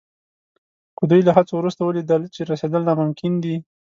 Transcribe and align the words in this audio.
که 0.97 1.03
دوی 1.09 1.21
له 1.27 1.31
هڅو 1.37 1.53
وروسته 1.57 1.81
ولیدل 1.83 2.21
چې 2.35 2.41
رسېدل 2.51 2.81
ناممکن 2.89 3.33
دي. 3.43 3.55